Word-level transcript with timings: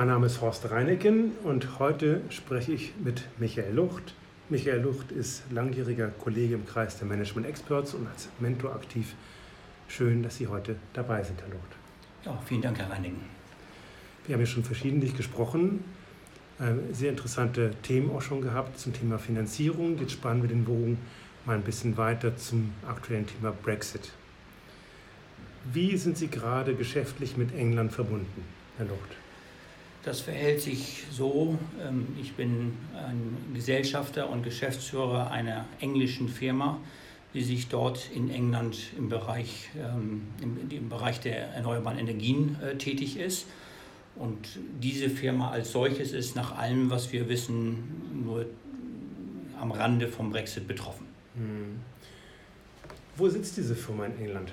Mein 0.00 0.08
Name 0.08 0.28
ist 0.28 0.40
Horst 0.40 0.70
Reineken 0.70 1.32
und 1.44 1.78
heute 1.78 2.22
spreche 2.30 2.72
ich 2.72 2.94
mit 3.04 3.24
Michael 3.36 3.74
Lucht. 3.74 4.14
Michael 4.48 4.80
Lucht 4.80 5.12
ist 5.12 5.42
langjähriger 5.50 6.08
Kollege 6.08 6.54
im 6.54 6.64
Kreis 6.64 6.96
der 6.96 7.06
Management 7.06 7.46
Experts 7.46 7.92
und 7.92 8.06
als 8.06 8.30
Mentor 8.38 8.74
aktiv. 8.74 9.14
Schön, 9.88 10.22
dass 10.22 10.38
Sie 10.38 10.46
heute 10.46 10.76
dabei 10.94 11.22
sind, 11.22 11.42
Herr 11.42 11.50
Lucht. 11.50 11.76
Ja, 12.24 12.42
vielen 12.46 12.62
Dank, 12.62 12.78
Herr 12.78 12.88
Reineken. 12.88 13.20
Wir 14.26 14.36
haben 14.36 14.40
ja 14.40 14.46
schon 14.46 14.64
verschiedentlich 14.64 15.14
gesprochen, 15.14 15.84
äh, 16.58 16.94
sehr 16.94 17.10
interessante 17.10 17.72
Themen 17.82 18.10
auch 18.10 18.22
schon 18.22 18.40
gehabt 18.40 18.78
zum 18.78 18.94
Thema 18.94 19.18
Finanzierung. 19.18 19.98
Jetzt 19.98 20.12
spannen 20.12 20.40
wir 20.40 20.48
den 20.48 20.64
Bogen 20.64 20.96
mal 21.44 21.56
ein 21.56 21.62
bisschen 21.62 21.98
weiter 21.98 22.38
zum 22.38 22.72
aktuellen 22.88 23.26
Thema 23.26 23.52
Brexit. 23.52 24.12
Wie 25.70 25.94
sind 25.98 26.16
Sie 26.16 26.28
gerade 26.28 26.74
geschäftlich 26.74 27.36
mit 27.36 27.54
England 27.54 27.92
verbunden, 27.92 28.44
Herr 28.78 28.86
Lucht? 28.86 29.18
Das 30.02 30.20
verhält 30.20 30.62
sich 30.62 31.04
so, 31.10 31.58
ähm, 31.82 32.06
ich 32.20 32.32
bin 32.32 32.72
ein 32.94 33.36
Gesellschafter 33.54 34.30
und 34.30 34.42
Geschäftsführer 34.42 35.30
einer 35.30 35.66
englischen 35.80 36.28
Firma, 36.28 36.78
die 37.34 37.42
sich 37.42 37.68
dort 37.68 38.10
in 38.14 38.30
England 38.30 38.78
im 38.96 39.08
Bereich, 39.08 39.68
ähm, 39.76 40.22
im 40.40 40.88
Bereich 40.88 41.20
der 41.20 41.48
erneuerbaren 41.50 41.98
Energien 41.98 42.56
äh, 42.62 42.76
tätig 42.76 43.18
ist. 43.18 43.46
Und 44.16 44.58
diese 44.82 45.08
Firma 45.08 45.50
als 45.50 45.70
solches 45.72 46.12
ist 46.12 46.34
nach 46.34 46.56
allem, 46.56 46.90
was 46.90 47.12
wir 47.12 47.28
wissen, 47.28 48.22
nur 48.24 48.46
am 49.60 49.70
Rande 49.70 50.08
vom 50.08 50.30
Brexit 50.30 50.66
betroffen. 50.66 51.06
Hm. 51.34 51.80
Wo 53.16 53.28
sitzt 53.28 53.56
diese 53.58 53.76
Firma 53.76 54.06
in 54.06 54.18
England? 54.18 54.52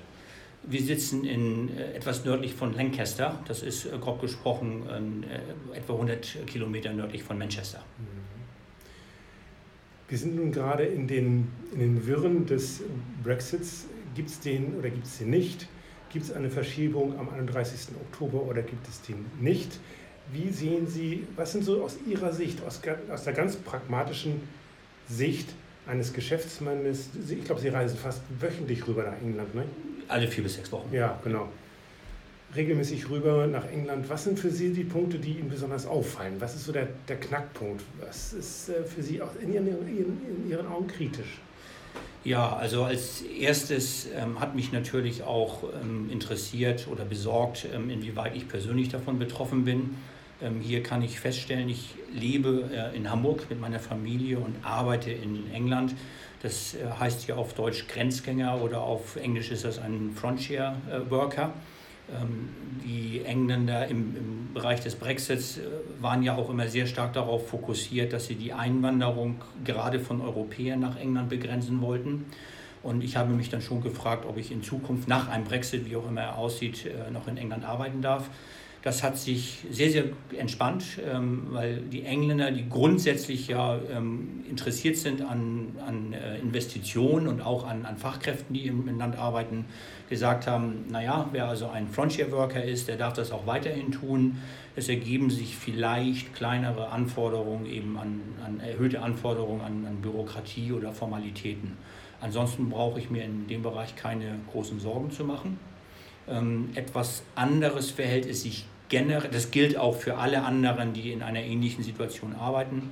Wir 0.70 0.81
sitzen 0.81 1.23
in, 1.23 1.77
äh, 1.77 1.94
etwas 1.94 2.26
nördlich 2.26 2.53
von 2.53 2.73
Lancaster. 2.73 3.39
Das 3.48 3.63
ist 3.63 3.85
äh, 3.85 3.98
grob 3.99 4.20
gesprochen 4.20 5.23
äh, 5.23 5.77
etwa 5.77 5.94
100 5.94 6.45
Kilometer 6.45 6.91
nördlich 6.91 7.23
von 7.23 7.38
Manchester. 7.38 7.80
Mhm. 7.98 8.17
Wir 10.09 10.17
sind 10.17 10.36
nun 10.36 10.52
gerade 10.52 10.83
in 10.83 11.08
den, 11.08 11.47
in 11.73 11.80
den 11.80 12.08
Wirren 12.08 12.45
des 12.45 12.81
Brexits. 13.23 13.86
Gibt 14.16 14.30
es 14.30 14.39
den 14.42 14.75
oder 14.77 14.89
gibt 14.89 15.05
es 15.05 15.19
den 15.19 15.30
nicht? 15.30 15.67
Gibt 16.11 16.25
es 16.25 16.31
eine 16.33 16.50
Verschiebung 16.50 17.17
am 17.17 17.30
31. 17.30 17.95
Oktober 18.02 18.44
oder 18.44 18.61
gibt 18.61 18.88
es 18.88 19.02
den 19.02 19.25
nicht? 19.39 19.80
Wie 20.33 20.49
sehen 20.49 20.88
Sie, 20.88 21.25
was 21.36 21.53
sind 21.53 21.64
so 21.64 21.83
aus 21.83 21.97
Ihrer 22.05 22.33
Sicht, 22.33 22.61
aus, 22.66 22.81
aus 23.09 23.23
der 23.23 23.33
ganz 23.33 23.55
pragmatischen 23.55 24.42
Sicht 25.08 25.49
eines 25.86 26.11
Geschäftsmannes, 26.11 27.09
ich 27.30 27.45
glaube, 27.45 27.61
Sie 27.61 27.70
reisen 27.70 27.97
fast 27.97 28.22
wöchentlich 28.39 28.86
rüber 28.88 29.03
nach 29.03 29.22
England, 29.22 29.55
ne? 29.55 29.64
Alle 30.08 30.27
vier 30.27 30.44
bis 30.44 30.55
sechs 30.55 30.72
Wochen. 30.72 30.94
Ja, 30.94 31.19
genau. 31.23 31.50
Regelmäßig 32.55 33.09
rüber 33.09 33.45
nach 33.47 33.69
England. 33.69 34.09
Was 34.09 34.23
sind 34.23 34.39
für 34.39 34.49
Sie 34.49 34.72
die 34.72 34.86
Punkte, 34.86 35.19
die 35.19 35.33
Ihnen 35.33 35.49
besonders 35.49 35.86
auffallen? 35.86 36.36
Was 36.39 36.55
ist 36.55 36.66
so 36.66 36.72
der, 36.72 36.88
der 37.08 37.17
Knackpunkt? 37.17 37.83
Was 37.99 38.33
ist 38.33 38.69
äh, 38.69 38.83
für 38.83 39.03
Sie 39.03 39.22
auch 39.22 39.36
in 39.41 39.53
Ihren, 39.53 39.67
in, 39.67 40.49
Ihren 40.49 40.67
Augen 40.67 40.88
kritisch? 40.88 41.39
Ja, 42.23 42.55
also 42.55 42.83
als 42.83 43.22
erstes 43.22 44.08
ähm, 44.16 44.39
hat 44.39 44.55
mich 44.55 44.72
natürlich 44.72 45.23
auch 45.23 45.64
ähm, 45.81 46.09
interessiert 46.11 46.88
oder 46.92 47.05
besorgt, 47.05 47.67
ähm, 47.73 47.89
inwieweit 47.89 48.36
ich 48.36 48.47
persönlich 48.47 48.89
davon 48.89 49.19
betroffen 49.19 49.66
bin. 49.66 49.95
Ähm, 50.42 50.59
hier 50.61 50.83
kann 50.83 51.02
ich 51.02 51.19
feststellen, 51.19 51.69
ich 51.69 51.95
lebe 52.14 52.69
äh, 52.71 52.95
in 52.95 53.09
Hamburg 53.09 53.49
mit 53.49 53.59
meiner 53.59 53.80
Familie 53.80 54.39
und 54.39 54.55
arbeite 54.64 55.11
in 55.11 55.52
England. 55.53 55.95
Das 56.41 56.75
äh, 56.75 56.85
heißt 56.99 57.21
hier 57.21 57.38
auf 57.38 57.53
Deutsch 57.53 57.88
Grenzgänger 57.88 58.61
oder 58.61 58.81
auf 58.81 59.16
Englisch 59.16 59.52
ist 59.52 59.66
das 59.66 59.80
ein 59.80 60.11
Frontier 60.16 60.75
äh, 60.89 61.09
Worker. 61.09 61.53
Ähm, 62.09 62.49
die 62.85 63.23
Engländer 63.25 63.88
im, 63.88 64.16
im, 64.16 64.53
Bereich 64.53 64.80
des 64.80 64.95
Brexits 64.95 65.59
waren 65.99 66.23
ja 66.23 66.35
auch 66.35 66.49
immer 66.49 66.67
sehr 66.67 66.88
stark 66.88 67.13
darauf 67.13 67.47
fokussiert, 67.49 68.11
dass 68.11 68.25
sie 68.25 68.33
die 68.33 68.53
Einwanderung 68.53 69.41
gerade 69.63 69.99
von 69.99 70.21
Europäern 70.21 70.80
nach 70.80 70.97
England 70.99 71.30
begrenzen 71.30 71.81
wollten. 71.81 72.25
Und 72.81 73.03
ich 73.03 73.17
habe 73.17 73.33
mich 73.33 73.49
dann 73.49 73.61
schon 73.61 73.81
gefragt, 73.81 74.26
ob 74.27 74.37
ich 74.37 74.52
in 74.52 74.64
Zukunft 74.64 75.08
nach 75.08 75.27
einem 75.27 75.43
Brexit, 75.43 75.87
wie 75.87 75.95
auch 75.95 76.08
immer 76.08 76.21
er 76.21 76.37
aussieht, 76.37 76.89
noch 77.11 77.27
in 77.27 77.37
England 77.37 77.65
arbeiten 77.65 78.02
darf. 78.02 78.30
Das 78.87 79.03
hat 79.03 79.17
sich 79.17 79.65
sehr, 79.70 79.92
sehr 79.92 80.05
entspannt, 80.37 80.86
ähm, 81.05 81.48
weil 81.49 81.81
die 81.81 82.03
Engländer, 82.03 82.52
die 82.52 82.70
grundsätzlich 82.70 83.49
ja 83.49 83.77
ähm, 83.92 84.45
interessiert 84.49 84.95
sind 84.95 85.21
an, 85.21 85.75
an 85.86 86.14
äh, 86.14 86.39
Investitionen 86.39 87.27
und 87.27 87.42
auch 87.42 87.67
an, 87.67 87.86
an 87.86 87.97
Fachkräften, 87.97 88.53
die 88.53 88.65
im, 88.65 88.97
Land 88.97 89.17
arbeiten, 89.17 89.65
gesagt 90.08 90.47
haben, 90.47 90.86
naja, 90.89 91.27
wer 91.33 91.49
also 91.49 91.67
ein 91.67 91.89
Frontier 91.89 92.31
Worker 92.31 92.64
ist, 92.64 92.87
der 92.87 92.95
darf 92.95 93.11
das 93.11 93.33
auch 93.33 93.45
weiterhin 93.45 93.92
tun. 93.92 94.37
Es 94.77 94.87
ergeben 94.87 95.31
sich 95.31 95.58
vielleicht 95.58 96.33
kleinere 96.33 96.87
Anforderungen, 96.87 97.65
eben 97.65 97.97
an, 97.97 98.21
an 98.45 98.61
erhöhte 98.61 99.02
Anforderungen 99.02 99.59
an, 99.59 99.86
an 99.86 99.97
Bürokratie 100.02 100.71
oder 100.71 100.93
Formalitäten. 100.93 101.76
Ansonsten 102.21 102.70
brauche 102.70 103.02
ich 103.02 103.09
mir 103.09 103.26
in 103.26 103.47
dem 103.47 103.64
Bereich 103.64 103.97
keine 103.97 104.39
großen 104.49 104.80
Sorgen 104.80 105.11
zu 105.11 105.26
machen. 105.26 105.59
Ähm, 106.30 106.70
etwas 106.76 107.23
anderes 107.36 107.92
verhält 107.92 108.26
es 108.26 108.43
sich 108.43 108.65
generell, 108.89 109.30
das 109.31 109.52
gilt 109.52 109.77
auch 109.77 109.95
für 109.95 110.17
alle 110.17 110.43
anderen, 110.43 110.93
die 110.93 111.11
in 111.11 111.21
einer 111.21 111.42
ähnlichen 111.42 111.83
Situation 111.83 112.36
arbeiten. 112.36 112.89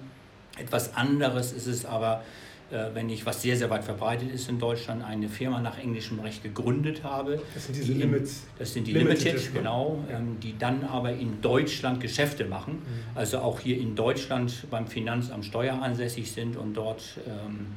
Etwas 0.58 0.96
anderes 0.96 1.52
ist 1.52 1.68
es 1.68 1.86
aber, 1.86 2.24
äh, 2.72 2.90
wenn 2.94 3.10
ich, 3.10 3.26
was 3.26 3.42
sehr, 3.42 3.58
sehr 3.58 3.70
weit 3.70 3.84
verbreitet 3.84 4.32
ist 4.32 4.50
in 4.50 4.58
Deutschland, 4.58 5.04
eine 5.04 5.30
Firma 5.30 5.60
nach 5.60 5.78
englischem 5.78 6.20
Recht 6.20 6.44
gegründet 6.44 7.04
habe. 7.04 7.42
Das 7.54 7.66
sind 7.66 7.76
diese 7.76 7.94
die 7.94 8.00
Limits. 8.00 8.44
Das 8.58 8.74
sind 8.74 8.88
die 8.88 8.94
Limited, 8.94 9.26
Limited 9.26 9.54
genau, 9.54 10.04
ja. 10.10 10.18
Ähm, 10.18 10.38
die 10.42 10.58
dann 10.58 10.84
aber 10.86 11.12
in 11.12 11.42
Deutschland 11.42 12.00
Geschäfte 12.02 12.46
machen, 12.46 12.74
mhm. 12.74 13.18
also 13.18 13.40
auch 13.40 13.60
hier 13.60 13.78
in 13.78 13.96
Deutschland 13.96 14.66
beim 14.72 14.88
Finanzamt 14.88 15.46
steueransässig 15.46 16.32
sind 16.32 16.56
und 16.56 16.74
dort 16.74 17.04
ähm, 17.28 17.68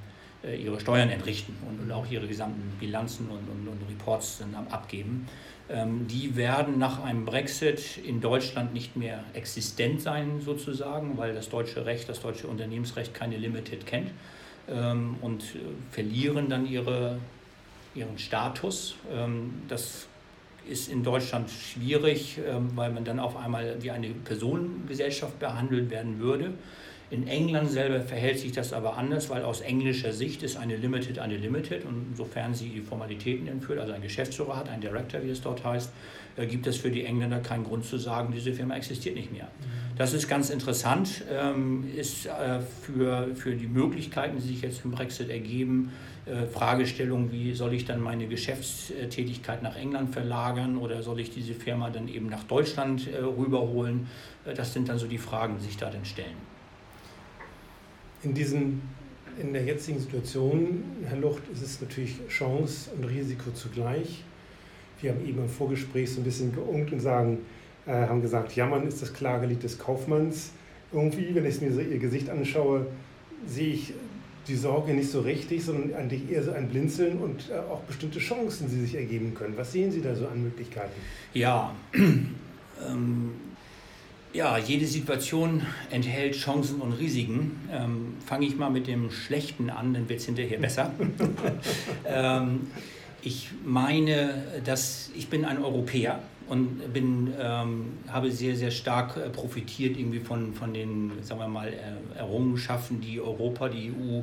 äh, 0.45 0.57
ihre 0.57 0.79
Steuern 0.79 1.11
entrichten 1.11 1.57
und, 1.69 1.81
und, 1.81 1.93
auch 1.93 2.09
ihre 2.11 2.27
gesamten 2.29 2.73
Bilanzen 2.79 3.27
und, 3.29 3.49
und, 3.49 3.69
und 3.69 3.89
Reports 3.91 4.39
dann 4.39 4.55
abgeben. 4.69 5.27
Ähm, 5.71 6.07
die 6.09 6.37
werden 6.37 6.79
nach 6.79 7.03
einem 7.03 7.25
Brexit 7.25 7.99
in 7.99 8.21
Deutschland 8.21 8.73
nicht 8.73 8.97
mehr 8.97 9.23
existent 9.35 10.01
sein, 10.01 10.41
sozusagen, 10.41 11.19
weil 11.19 11.35
das 11.35 11.51
deutsche 11.51 11.85
Recht, 11.85 12.09
das 12.09 12.23
deutsche 12.23 12.47
Unternehmensrecht 12.47 13.13
keine 13.13 13.37
Limited 13.37 13.87
kennt 13.87 14.11
ähm, 14.71 15.17
und 15.21 15.43
äh, 15.43 15.59
verlieren 15.91 16.49
dann 16.49 16.67
ihre, 16.67 17.19
ihren 17.95 18.19
Status. 18.19 18.97
Ähm, 19.13 19.63
das 19.69 20.07
ist 20.67 20.91
in 20.91 21.03
Deutschland 21.03 21.49
schwierig, 21.49 22.39
weil 22.75 22.93
man 22.93 23.03
dann 23.03 23.19
auf 23.21 23.39
einmal 23.39 23.77
wie 23.81 23.91
eine 23.91 24.11
Personengesellschaft 24.11 25.39
behandelt 25.39 25.89
werden 25.89 26.19
würde. 26.19 26.53
In 27.11 27.27
England 27.27 27.71
selber 27.71 28.03
verhält 28.03 28.39
sich 28.39 28.53
das 28.53 28.75
aber 28.75 28.99
anders, 28.99 29.31
weil 29.31 29.43
aus 29.43 29.63
englischer 29.63 30.13
Sicht 30.13 30.43
ist 30.43 30.59
eine 30.59 30.77
Limited 30.77 31.19
eine 31.19 31.39
Limited 31.39 31.87
und 31.87 32.15
sofern 32.15 32.53
sie 32.53 32.69
die 32.69 32.83
Formalitäten 32.83 33.49
entführt, 33.49 33.79
also 33.79 33.95
ein 33.95 34.03
Geschäftsführer 34.03 34.59
hat, 34.59 34.69
ein 34.69 34.83
Director, 34.83 35.23
wie 35.23 35.31
es 35.31 35.41
dort 35.41 35.65
heißt, 35.65 35.91
äh, 36.37 36.47
gibt 36.47 36.67
es 36.67 36.77
für 36.77 36.91
die 36.91 37.07
Engländer 37.07 37.39
keinen 37.39 37.65
Grund 37.65 37.87
zu 37.87 37.97
sagen, 37.97 38.31
diese 38.35 38.53
Firma 38.53 38.77
existiert 38.77 39.15
nicht 39.15 39.33
mehr. 39.33 39.49
Das 39.97 40.13
ist 40.13 40.29
ganz 40.29 40.51
interessant, 40.51 41.25
ähm, 41.33 41.89
ist 41.97 42.27
äh, 42.27 42.61
für, 42.83 43.35
für 43.35 43.55
die 43.55 43.69
Möglichkeiten, 43.69 44.37
die 44.37 44.47
sich 44.47 44.61
jetzt 44.61 44.85
im 44.85 44.91
Brexit 44.91 45.31
ergeben, 45.31 45.93
äh, 46.27 46.45
Fragestellung, 46.45 47.33
wie 47.33 47.55
soll 47.55 47.73
ich 47.73 47.87
dann 47.87 48.03
meine 48.03 48.27
Geschäftstätigkeit 48.27 49.63
nach 49.63 49.77
England 49.77 50.13
verlagern 50.13 50.77
oder 50.77 51.03
soll 51.03 51.21
ich 51.21 51.31
diese 51.31 51.55
Firma 51.55 51.89
dann 51.89 52.07
eben 52.07 52.27
nach 52.27 52.45
Deutschland 52.45 53.09
rüberholen? 53.09 54.09
Das 54.55 54.75
sind 54.75 54.91
dann 54.91 54.99
so 54.99 55.07
die 55.07 55.17
Fragen, 55.17 55.57
die 55.59 55.65
sich 55.65 55.79
da 55.79 55.89
dann 55.89 56.05
stellen 56.05 56.58
in, 58.23 58.35
diesen, 58.35 58.83
in 59.41 59.53
der 59.53 59.65
jetzigen 59.65 59.99
Situation, 59.99 60.83
Herr 61.07 61.19
Lucht, 61.19 61.43
ist 61.53 61.63
es 61.63 61.81
natürlich 61.81 62.17
Chance 62.29 62.91
und 62.97 63.05
Risiko 63.05 63.51
zugleich. 63.53 64.25
Wir 65.01 65.13
haben 65.13 65.27
eben 65.27 65.39
im 65.39 65.49
Vorgespräch 65.49 66.13
so 66.13 66.21
ein 66.21 66.25
bisschen 66.25 66.55
geungt 66.55 66.93
und 66.93 67.01
sagen, 67.01 67.39
äh, 67.87 67.93
haben 67.93 68.21
gesagt, 68.21 68.57
jammern 68.57 68.87
ist 68.87 69.01
das 69.01 69.13
Klagelied 69.13 69.63
des 69.63 69.79
Kaufmanns. 69.79 70.51
Irgendwie, 70.93 71.35
wenn 71.35 71.47
ich 71.47 71.61
mir 71.61 71.73
so 71.73 71.81
ihr 71.81 71.99
Gesicht 71.99 72.31
anschaue, 72.31 72.87
sehe 73.47 73.75
ich 73.75 73.93
die 74.49 74.57
Sorge 74.57 74.95
nicht 74.95 75.11
so 75.11 75.21
richtig, 75.21 75.65
sondern 75.65 75.95
eigentlich 75.95 76.31
eher 76.31 76.43
so 76.43 76.53
ein 76.53 76.69
Blinzeln 76.69 77.19
und 77.19 77.51
äh, 77.51 77.59
auch 77.59 77.81
bestimmte 77.81 78.19
Chancen, 78.19 78.69
die 78.71 78.81
sich 78.81 78.95
ergeben 78.95 79.35
können. 79.35 79.57
Was 79.57 79.73
sehen 79.73 79.93
Sie 79.93 80.01
da 80.01 80.15
so 80.15 80.27
an 80.27 80.43
Möglichkeiten? 80.43 80.99
Ja, 81.35 81.75
ähm, 81.95 83.31
ja, 84.39 84.57
jede 84.57 84.87
Situation 84.87 85.67
enthält 85.91 86.37
Chancen 86.37 86.81
und 86.81 86.93
Risiken. 86.93 87.69
Ähm, 87.73 88.15
Fange 88.25 88.47
ich 88.47 88.57
mal 88.57 88.71
mit 88.71 88.87
dem 88.87 89.11
Schlechten 89.11 89.69
an, 89.69 89.95
dann 89.95 90.09
wird 90.09 90.21
es 90.21 90.27
hinterher 90.27 90.59
besser. 90.59 90.93
ähm, 92.07 92.69
ich 93.21 93.51
meine, 93.65 94.45
dass 94.65 95.11
ich 95.17 95.29
bin 95.29 95.45
ein 95.45 95.61
Europäer 95.61 96.21
und 96.49 96.93
bin, 96.93 97.35
ähm, 97.37 97.95
habe 98.09 98.31
sehr, 98.31 98.55
sehr 98.55 98.71
stark 98.71 99.17
äh, 99.17 99.29
profitiert 99.29 99.99
irgendwie 99.99 100.21
von, 100.21 100.55
von 100.55 100.73
den, 100.73 101.11
sagen 101.23 101.41
wir 101.41 101.49
mal, 101.49 101.73
Errungenschaften, 102.17 103.01
die 103.01 103.21
Europa, 103.21 103.69
die 103.69 103.91
EU 103.91 104.21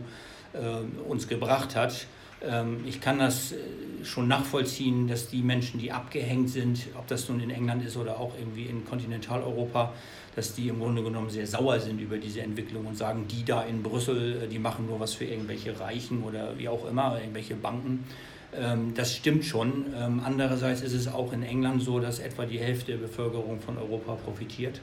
äh, 0.57 1.09
uns 1.09 1.27
gebracht 1.27 1.75
hat. 1.75 2.07
Ähm, 2.45 2.83
ich 2.85 3.01
kann 3.01 3.19
das 3.19 3.51
äh, 3.51 3.55
schon 4.03 4.27
nachvollziehen, 4.27 5.07
dass 5.07 5.27
die 5.27 5.41
Menschen, 5.41 5.79
die 5.79 5.91
abgehängt 5.91 6.49
sind, 6.49 6.87
ob 6.97 7.07
das 7.07 7.27
nun 7.27 7.39
in 7.39 7.49
England 7.49 7.85
ist 7.85 7.97
oder 7.97 8.19
auch 8.19 8.33
irgendwie 8.37 8.65
in 8.65 8.85
Kontinentaleuropa, 8.85 9.93
dass 10.35 10.53
die 10.53 10.67
im 10.67 10.79
Grunde 10.79 11.01
genommen 11.01 11.29
sehr 11.29 11.47
sauer 11.47 11.79
sind 11.79 11.99
über 11.99 12.17
diese 12.17 12.41
Entwicklung 12.41 12.85
und 12.85 12.97
sagen, 12.97 13.25
die 13.27 13.43
da 13.43 13.63
in 13.63 13.81
Brüssel, 13.81 14.43
äh, 14.43 14.47
die 14.47 14.59
machen 14.59 14.85
nur 14.85 14.99
was 14.99 15.13
für 15.13 15.25
irgendwelche 15.25 15.79
Reichen 15.79 16.23
oder 16.23 16.57
wie 16.57 16.69
auch 16.69 16.87
immer, 16.87 17.19
irgendwelche 17.19 17.55
Banken. 17.55 18.05
Ähm, 18.53 18.93
das 18.93 19.15
stimmt 19.15 19.45
schon. 19.45 19.85
Ähm, 19.95 20.21
andererseits 20.23 20.81
ist 20.81 20.93
es 20.93 21.07
auch 21.07 21.33
in 21.33 21.43
England 21.43 21.81
so, 21.81 21.99
dass 21.99 22.19
etwa 22.19 22.45
die 22.45 22.59
Hälfte 22.59 22.93
der 22.93 22.99
Bevölkerung 22.99 23.59
von 23.59 23.77
Europa 23.77 24.15
profitiert 24.15 24.81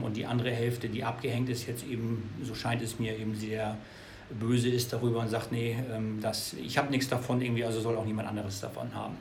und 0.00 0.16
die 0.16 0.26
andere 0.26 0.52
Hälfte, 0.52 0.88
die 0.88 1.02
abgehängt 1.02 1.48
ist, 1.48 1.66
jetzt 1.66 1.84
eben, 1.84 2.30
so 2.44 2.54
scheint 2.54 2.82
es 2.82 3.00
mir, 3.00 3.18
eben 3.18 3.34
sehr 3.34 3.76
böse 4.30 4.68
ist 4.68 4.92
darüber 4.92 5.20
und 5.20 5.28
sagt, 5.28 5.52
nee, 5.52 5.76
das, 6.20 6.54
ich 6.54 6.78
habe 6.78 6.90
nichts 6.90 7.08
davon 7.08 7.40
irgendwie, 7.40 7.64
also 7.64 7.80
soll 7.80 7.96
auch 7.96 8.04
niemand 8.04 8.28
anderes 8.28 8.60
davon 8.60 8.94
haben. 8.94 9.16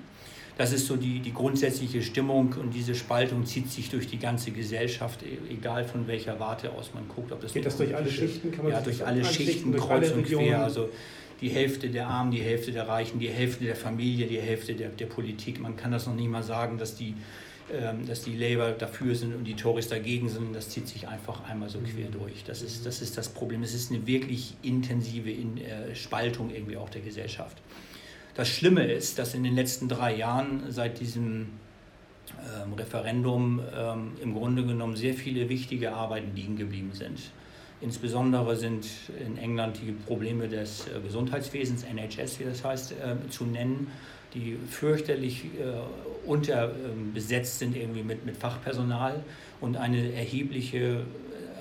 Das 0.58 0.74
ist 0.74 0.86
so 0.86 0.96
die, 0.96 1.20
die 1.20 1.34
grundsätzliche 1.34 2.02
Stimmung 2.02 2.54
und 2.60 2.74
diese 2.74 2.94
Spaltung 2.94 3.46
zieht 3.46 3.72
sich 3.72 3.90
durch 3.90 4.08
die 4.08 4.20
ganze 4.20 4.52
Gesellschaft, 4.52 5.24
e, 5.24 5.52
egal 5.52 5.86
von 5.86 6.08
welcher 6.08 6.40
Warte 6.40 6.72
aus 6.72 6.92
man 6.94 7.08
guckt. 7.08 7.32
Ob 7.32 7.42
das 7.42 7.54
Geht 7.54 7.66
das 7.66 7.78
durch 7.78 7.96
alle 7.96 8.12
Schichten? 8.12 8.52
Kann 8.52 8.66
man 8.66 8.74
ja, 8.74 8.82
durch 8.82 9.06
alle 9.06 9.24
Schichten, 9.24 9.72
durch 9.72 9.84
kreuz 9.84 10.12
alle 10.12 10.16
und 10.16 10.26
quer. 10.26 10.62
Also 10.64 10.90
die 11.40 11.50
Hälfte 11.50 11.90
der 11.90 12.08
Armen, 12.08 12.32
die 12.32 12.42
Hälfte 12.42 12.72
der 12.72 12.88
Reichen, 12.88 13.20
die 13.20 13.30
Hälfte 13.30 13.64
der 13.64 13.76
Familie, 13.76 14.28
die 14.28 14.40
Hälfte 14.40 14.76
der, 14.76 14.90
der 14.90 15.08
Politik. 15.08 15.60
Man 15.60 15.76
kann 15.76 15.92
das 15.92 16.06
noch 16.06 16.16
nicht 16.16 16.30
mal 16.30 16.44
sagen, 16.44 16.78
dass 16.78 16.96
die, 16.96 17.08
ähm, 17.08 17.16
dass 18.08 18.24
die 18.24 18.36
Labour 18.36 18.72
dafür 18.72 19.16
sind 19.16 19.36
und 19.36 19.46
die 19.46 19.56
Tories 19.56 19.88
dagegen 19.88 20.30
sind. 20.30 20.56
Das 20.56 20.70
zieht 20.70 20.88
sich 20.88 21.08
einfach 21.08 21.48
einmal 21.50 21.70
so 21.70 21.80
quer 21.80 22.08
mhm. 22.08 22.14
durch. 22.14 22.44
Das 22.44 22.62
ist, 22.62 22.86
das 22.86 23.02
ist 23.02 23.18
das 23.18 23.30
Problem. 23.30 23.64
Es 23.64 23.74
ist 23.74 23.92
eine 23.92 24.06
wirklich 24.08 24.56
intensive 24.62 25.32
in, 25.32 25.58
äh, 25.58 25.96
Spaltung 25.96 26.50
irgendwie 26.50 26.78
auch 26.78 26.90
der 26.90 27.02
Gesellschaft. 27.02 27.58
Das 28.36 28.48
Schlimme 28.48 28.92
ist, 28.92 29.20
dass 29.20 29.34
in 29.34 29.44
den 29.44 29.56
letzten 29.56 29.90
drei 29.90 30.16
Jahren 30.16 30.64
seit 30.70 31.00
diesem 31.00 31.48
ähm, 32.40 32.74
Referendum 32.74 33.62
ähm, 33.76 34.14
im 34.22 34.34
Grunde 34.34 34.66
genommen 34.66 34.96
sehr 34.96 35.14
viele 35.14 35.50
wichtige 35.50 35.94
Arbeiten 35.94 36.36
liegen 36.36 36.56
geblieben 36.56 36.92
sind. 36.94 37.20
Insbesondere 37.82 38.56
sind 38.56 38.88
in 39.20 39.38
England 39.38 39.80
die 39.82 39.92
Probleme 39.92 40.48
des 40.48 40.88
äh, 40.88 41.00
Gesundheitswesens, 41.02 41.84
NHS 41.84 42.40
wie 42.40 42.44
das 42.46 42.64
heißt, 42.64 42.94
äh, 42.94 43.30
zu 43.30 43.46
nennen, 43.46 43.88
die 44.34 44.58
fürchterlich 44.70 45.46
äh, 45.46 45.50
unterbesetzt 46.26 47.60
sind 47.60 47.76
irgendwie 47.76 48.04
mit, 48.04 48.26
mit 48.26 48.38
Fachpersonal 48.38 49.24
und 49.60 49.78
eine 49.78 50.14
erhebliche 50.14 51.06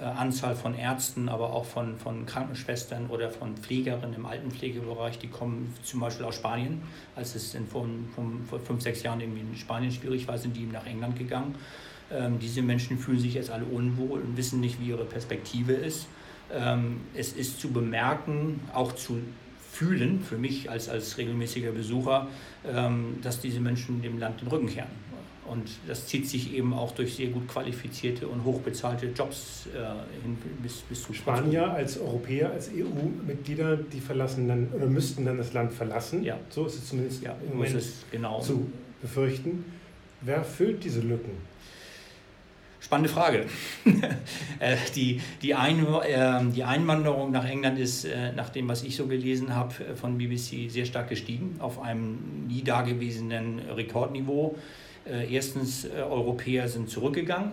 äh, 0.00 0.04
Anzahl 0.04 0.54
von 0.54 0.74
Ärzten, 0.74 1.28
aber 1.28 1.52
auch 1.52 1.64
von, 1.64 1.98
von 1.98 2.26
Krankenschwestern 2.26 3.08
oder 3.08 3.30
von 3.30 3.56
Pflegerinnen 3.56 4.14
im 4.14 4.26
Altenpflegebereich, 4.26 5.18
die 5.18 5.28
kommen 5.28 5.74
zum 5.82 6.00
Beispiel 6.00 6.24
aus 6.24 6.36
Spanien. 6.36 6.82
Als 7.16 7.34
es 7.34 7.54
in, 7.54 7.66
von, 7.66 8.08
vor 8.48 8.60
fünf, 8.60 8.82
sechs 8.82 9.02
Jahren 9.02 9.20
irgendwie 9.20 9.40
in 9.40 9.56
Spanien 9.56 9.92
schwierig 9.92 10.26
war, 10.26 10.38
sind 10.38 10.56
die 10.56 10.66
nach 10.66 10.86
England 10.86 11.18
gegangen. 11.18 11.54
Ähm, 12.10 12.38
diese 12.38 12.62
Menschen 12.62 12.98
fühlen 12.98 13.18
sich 13.18 13.34
jetzt 13.34 13.50
alle 13.50 13.64
unwohl 13.64 14.20
und 14.20 14.36
wissen 14.36 14.60
nicht, 14.60 14.80
wie 14.80 14.88
ihre 14.88 15.04
Perspektive 15.04 15.72
ist. 15.72 16.06
Ähm, 16.52 17.02
es 17.14 17.32
ist 17.32 17.60
zu 17.60 17.70
bemerken, 17.70 18.60
auch 18.72 18.92
zu 18.92 19.20
fühlen, 19.70 20.20
für 20.22 20.36
mich 20.36 20.70
als, 20.70 20.88
als 20.88 21.16
regelmäßiger 21.18 21.72
Besucher, 21.72 22.28
ähm, 22.66 23.18
dass 23.22 23.40
diese 23.40 23.60
Menschen 23.60 24.02
dem 24.02 24.18
Land 24.18 24.40
den 24.40 24.48
Rücken 24.48 24.66
kehren. 24.66 25.10
Und 25.46 25.68
das 25.88 26.06
zieht 26.06 26.28
sich 26.28 26.54
eben 26.54 26.72
auch 26.72 26.92
durch 26.92 27.16
sehr 27.16 27.28
gut 27.28 27.48
qualifizierte 27.48 28.28
und 28.28 28.44
hochbezahlte 28.44 29.06
Jobs 29.06 29.66
äh, 29.74 29.78
hin 30.22 30.38
bis, 30.62 30.76
bis 30.82 31.02
zu 31.02 31.12
Spanier 31.12 31.72
als 31.72 31.98
Europäer, 31.98 32.52
als 32.52 32.70
EU-Mitglieder, 32.72 33.76
die 33.76 34.00
verlassen 34.00 34.46
dann 34.46 34.68
oder 34.68 34.86
müssten 34.86 35.24
dann 35.24 35.38
das 35.38 35.52
Land 35.52 35.72
verlassen. 35.72 36.22
Ja. 36.22 36.38
So 36.50 36.66
ist 36.66 36.76
es 36.76 36.88
zumindest 36.88 37.22
ja, 37.22 37.34
im 37.44 37.56
Moment 37.56 37.82
genau. 38.12 38.40
zu 38.40 38.70
befürchten. 39.02 39.64
Wer 40.20 40.44
füllt 40.44 40.84
diese 40.84 41.00
Lücken? 41.00 41.32
Spannende 42.90 43.08
Frage. 43.08 43.46
Äh, 44.58 44.76
die, 44.96 45.20
die, 45.40 45.54
Ein, 45.54 45.86
äh, 45.86 46.44
die 46.52 46.64
Einwanderung 46.64 47.30
nach 47.30 47.48
England 47.48 47.78
ist, 47.78 48.04
äh, 48.04 48.32
nach 48.32 48.50
dem, 48.50 48.68
was 48.68 48.82
ich 48.82 48.96
so 48.96 49.06
gelesen 49.06 49.54
habe, 49.54 49.72
äh, 49.84 49.94
von 49.94 50.18
BBC 50.18 50.68
sehr 50.68 50.84
stark 50.84 51.08
gestiegen, 51.08 51.54
auf 51.60 51.80
einem 51.80 52.46
nie 52.48 52.62
dagewesenen 52.62 53.60
Rekordniveau. 53.60 54.56
Erstens, 55.06 55.86
Europäer 55.88 56.68
sind 56.68 56.90
zurückgegangen. 56.90 57.52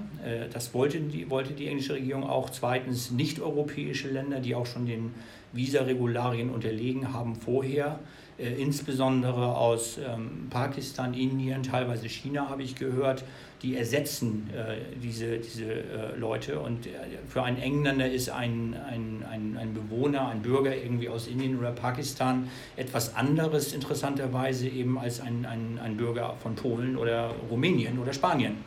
Das 0.52 0.74
wollte 0.74 1.00
die, 1.00 1.30
wollte 1.30 1.54
die 1.54 1.68
englische 1.68 1.94
Regierung 1.94 2.24
auch. 2.24 2.50
Zweitens, 2.50 3.10
nicht-europäische 3.10 4.10
Länder, 4.10 4.42
die 4.42 4.54
auch 4.54 4.66
schon 4.66 4.86
den 4.86 5.14
Visaregularien 5.54 6.50
unterlegen 6.50 7.14
haben 7.14 7.36
vorher, 7.36 8.00
insbesondere 8.38 9.56
aus 9.56 9.98
ähm, 9.98 10.48
Pakistan, 10.50 11.14
Indien, 11.14 11.64
teilweise 11.64 12.08
China 12.08 12.50
habe 12.50 12.64
ich 12.64 12.76
gehört, 12.76 13.24
die 13.62 13.76
ersetzen 13.76 14.50
äh, 14.54 14.78
diese, 15.02 15.40
diese 15.40 15.66
äh, 15.66 16.16
Leute. 16.16 16.60
Und 16.60 16.86
äh, 16.86 16.92
für 17.28 17.44
einen 17.44 17.58
Engländer 17.58 18.10
ist 18.10 18.30
ein, 18.30 18.76
ein, 18.88 19.26
ein, 19.30 19.58
ein, 19.58 19.74
Bewohner, 19.74 20.28
ein 20.28 20.42
Bürger 20.42 20.76
irgendwie 20.76 21.10
aus 21.10 21.28
Indien 21.28 21.58
oder 21.58 21.72
Pakistan 21.72 22.50
etwas 22.76 23.16
anderes 23.16 23.74
interessanterweise 23.74 24.68
eben 24.68 25.00
als 25.00 25.20
ein, 25.20 25.46
ein, 25.46 25.80
ein 25.84 25.98
Bürger 25.98 26.36
von 26.42 26.56
Polen 26.56 26.98
oder 26.98 27.32
Rumänien 27.50 27.98
oder 27.98 28.14
Spanien. 28.14 28.58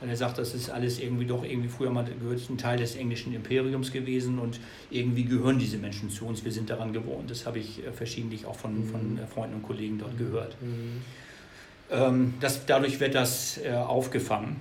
Weil 0.00 0.10
er 0.10 0.16
sagt, 0.16 0.38
das 0.38 0.54
ist 0.54 0.70
alles 0.70 1.00
irgendwie 1.00 1.24
doch 1.24 1.42
irgendwie 1.42 1.68
früher 1.68 1.90
mal 1.90 2.04
gehört 2.04 2.50
ein 2.50 2.58
Teil 2.58 2.78
des 2.78 2.96
englischen 2.96 3.34
Imperiums 3.34 3.92
gewesen 3.92 4.38
und 4.38 4.60
irgendwie 4.90 5.24
gehören 5.24 5.58
diese 5.58 5.78
Menschen 5.78 6.10
zu 6.10 6.26
uns. 6.26 6.44
Wir 6.44 6.52
sind 6.52 6.68
daran 6.68 6.92
gewohnt. 6.92 7.30
Das 7.30 7.46
habe 7.46 7.58
ich 7.58 7.84
äh, 7.84 7.92
verschiedentlich 7.92 8.44
auch 8.44 8.56
von, 8.56 8.84
von 8.84 9.14
mhm. 9.14 9.26
Freunden 9.26 9.56
und 9.56 9.62
Kollegen 9.62 9.98
dort 9.98 10.18
gehört. 10.18 10.56
Mhm. 10.60 11.02
Ähm, 11.90 12.34
das, 12.40 12.66
dadurch 12.66 13.00
wird 13.00 13.14
das 13.14 13.58
äh, 13.58 13.72
aufgefangen. 13.72 14.60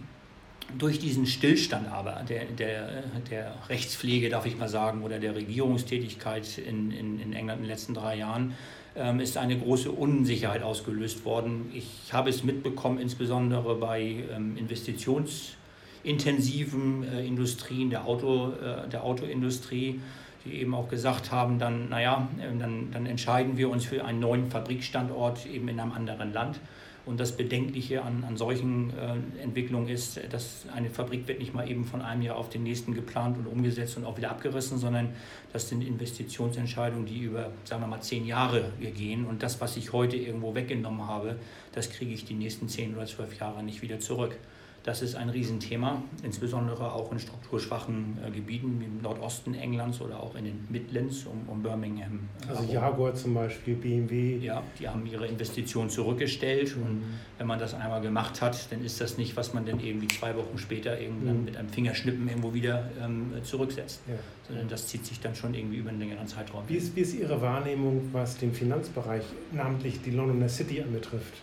Durch 0.77 0.99
diesen 0.99 1.27
Stillstand 1.27 1.87
aber 1.89 2.23
der, 2.27 2.45
der, 2.45 3.03
der 3.29 3.55
Rechtspflege, 3.69 4.29
darf 4.29 4.45
ich 4.45 4.57
mal 4.57 4.69
sagen, 4.69 5.03
oder 5.03 5.19
der 5.19 5.35
Regierungstätigkeit 5.35 6.57
in, 6.57 6.91
in, 6.91 7.19
in 7.19 7.33
England 7.33 7.59
in 7.59 7.65
den 7.65 7.71
letzten 7.71 7.93
drei 7.93 8.17
Jahren, 8.17 8.53
ähm, 8.95 9.19
ist 9.19 9.37
eine 9.37 9.57
große 9.57 9.91
Unsicherheit 9.91 10.63
ausgelöst 10.63 11.25
worden. 11.25 11.69
Ich 11.73 12.13
habe 12.13 12.29
es 12.29 12.43
mitbekommen, 12.43 12.99
insbesondere 12.99 13.75
bei 13.75 14.23
ähm, 14.33 14.55
investitionsintensiven 14.57 17.03
äh, 17.03 17.25
Industrien, 17.25 17.89
der, 17.89 18.05
Auto, 18.05 18.53
äh, 18.53 18.87
der 18.87 19.03
Autoindustrie, 19.03 19.99
die 20.45 20.61
eben 20.61 20.73
auch 20.73 20.87
gesagt 20.87 21.31
haben, 21.31 21.59
dann, 21.59 21.89
naja, 21.89 22.29
dann, 22.59 22.91
dann 22.91 23.05
entscheiden 23.05 23.57
wir 23.57 23.69
uns 23.69 23.85
für 23.85 24.05
einen 24.05 24.19
neuen 24.19 24.49
Fabrikstandort 24.49 25.45
eben 25.47 25.67
in 25.67 25.79
einem 25.79 25.91
anderen 25.91 26.31
Land. 26.31 26.59
Und 27.05 27.19
das 27.19 27.37
Bedenkliche 27.37 28.01
an, 28.01 28.23
an 28.23 28.35
solchen 28.35 28.91
äh, 28.97 29.43
Entwicklungen 29.43 29.87
ist, 29.87 30.19
dass 30.31 30.65
eine 30.73 30.89
Fabrik 30.89 31.27
wird 31.27 31.39
nicht 31.39 31.53
mal 31.53 31.69
eben 31.69 31.85
von 31.85 32.01
einem 32.01 32.23
Jahr 32.23 32.35
auf 32.35 32.49
den 32.49 32.63
nächsten 32.63 32.95
geplant 32.95 33.37
und 33.37 33.45
umgesetzt 33.45 33.97
und 33.97 34.05
auch 34.05 34.17
wieder 34.17 34.31
abgerissen, 34.31 34.79
sondern 34.79 35.09
das 35.53 35.69
sind 35.69 35.83
Investitionsentscheidungen, 35.83 37.05
die 37.05 37.19
über, 37.19 37.51
sagen 37.63 37.83
wir 37.83 37.87
mal, 37.87 38.01
zehn 38.01 38.25
Jahre 38.25 38.71
gehen. 38.79 39.25
Und 39.25 39.43
das, 39.43 39.61
was 39.61 39.77
ich 39.77 39.93
heute 39.93 40.17
irgendwo 40.17 40.55
weggenommen 40.55 41.07
habe, 41.07 41.35
das 41.73 41.91
kriege 41.91 42.11
ich 42.11 42.25
die 42.25 42.33
nächsten 42.33 42.69
zehn 42.69 42.95
oder 42.95 43.05
zwölf 43.05 43.39
Jahre 43.39 43.61
nicht 43.61 43.83
wieder 43.83 43.99
zurück. 43.99 44.37
Das 44.85 45.01
ist 45.01 45.15
ein 45.15 45.29
Riesenthema, 45.29 46.03
insbesondere 46.21 46.93
auch 46.93 47.11
in 47.11 47.17
strukturschwachen 47.17 48.19
äh, 48.23 48.29
Gebieten 48.29 48.79
wie 48.79 48.85
im 48.85 49.01
Nordosten 49.01 49.55
Englands 49.55 49.99
oder 49.99 50.21
auch 50.21 50.35
in 50.35 50.45
den 50.45 50.67
Midlands 50.69 51.25
um, 51.25 51.49
um 51.49 51.63
Birmingham. 51.63 52.19
Also 52.47 52.71
Jaguar 52.71 53.15
zum 53.15 53.33
Beispiel, 53.33 53.73
BMW. 53.73 54.37
Ja, 54.37 54.61
die 54.79 54.87
haben 54.87 55.07
ihre 55.07 55.25
Investitionen 55.25 55.89
zurückgestellt 55.89 56.77
mhm. 56.77 56.83
und 56.83 57.03
wenn 57.39 57.47
man 57.47 57.57
das 57.57 57.73
einmal 57.73 57.99
gemacht 57.99 58.43
hat, 58.43 58.71
dann 58.71 58.85
ist 58.85 59.01
das 59.01 59.17
nicht, 59.17 59.35
was 59.35 59.55
man 59.55 59.65
dann 59.65 59.79
irgendwie 59.79 60.07
zwei 60.07 60.35
Wochen 60.35 60.59
später 60.59 61.01
irgendwann 61.01 61.39
mhm. 61.39 61.45
mit 61.45 61.57
einem 61.57 61.69
Fingerschnippen 61.69 62.27
irgendwo 62.27 62.53
wieder 62.53 62.87
ähm, 63.03 63.33
zurücksetzt, 63.41 64.03
ja. 64.07 64.13
sondern 64.47 64.67
das 64.69 64.85
zieht 64.85 65.03
sich 65.03 65.19
dann 65.19 65.33
schon 65.33 65.55
irgendwie 65.55 65.77
über 65.77 65.89
einen 65.89 65.99
längeren 65.99 66.27
Zeitraum. 66.27 66.63
Wie 66.67 66.75
ist, 66.75 66.95
wie 66.95 67.01
ist 67.01 67.15
Ihre 67.15 67.41
Wahrnehmung, 67.41 68.09
was 68.11 68.37
den 68.37 68.53
Finanzbereich, 68.53 69.23
namentlich 69.51 70.03
die 70.03 70.11
Londoner 70.11 70.47
City 70.47 70.79
anbetrifft? 70.83 71.33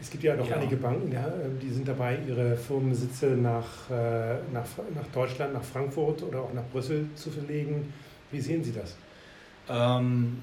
Es 0.00 0.10
gibt 0.10 0.22
ja 0.22 0.36
noch 0.36 0.48
ja. 0.48 0.56
einige 0.56 0.76
Banken, 0.76 1.14
die 1.60 1.70
sind 1.70 1.88
dabei, 1.88 2.18
ihre 2.26 2.56
Firmensitze 2.56 3.26
nach, 3.26 3.90
äh, 3.90 4.36
nach, 4.52 4.66
nach 4.94 5.06
Deutschland, 5.12 5.54
nach 5.54 5.62
Frankfurt 5.62 6.22
oder 6.22 6.42
auch 6.42 6.52
nach 6.52 6.64
Brüssel 6.70 7.08
zu 7.16 7.30
verlegen. 7.30 7.92
Wie 8.30 8.40
sehen 8.40 8.62
Sie 8.62 8.72
das? 8.72 8.96
Ähm, 9.68 10.38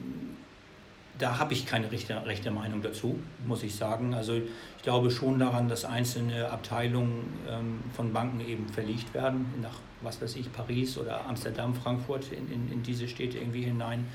da 1.17 1.39
habe 1.39 1.53
ich 1.53 1.65
keine 1.65 1.91
rechte, 1.91 2.25
rechte 2.25 2.51
Meinung 2.51 2.81
dazu, 2.81 3.17
muss 3.47 3.63
ich 3.63 3.75
sagen. 3.75 4.13
Also 4.13 4.33
ich 4.33 4.83
glaube 4.83 5.09
schon 5.09 5.39
daran, 5.39 5.69
dass 5.69 5.85
einzelne 5.85 6.49
Abteilungen 6.49 7.33
ähm, 7.49 7.79
von 7.93 8.11
Banken 8.11 8.41
eben 8.41 8.67
verlegt 8.67 9.13
werden 9.13 9.45
nach, 9.61 9.79
was 10.01 10.21
weiß 10.21 10.35
ich, 10.35 10.51
Paris 10.51 10.97
oder 10.97 11.25
Amsterdam, 11.25 11.73
Frankfurt 11.73 12.31
in, 12.31 12.51
in, 12.51 12.71
in 12.71 12.83
diese 12.83 13.07
Städte 13.07 13.37
irgendwie 13.37 13.61
hinein. 13.61 14.05